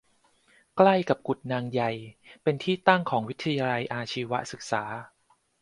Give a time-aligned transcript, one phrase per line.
[0.77, 1.81] ใกล้กับกุดนางใย
[2.43, 4.83] เป็นที่ตั้งของวิทยาลัยอาชีวศึกษา